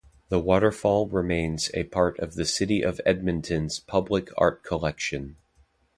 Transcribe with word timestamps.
The 0.29 0.39
waterfall 0.39 1.05
remains 1.07 1.69
a 1.75 1.83
part 1.83 2.17
of 2.17 2.33
the 2.33 2.43
City 2.47 2.81
of 2.81 2.99
Edmonton's 3.05 3.79
Public 3.79 4.29
Art 4.35 4.63
Collection. 4.63 5.35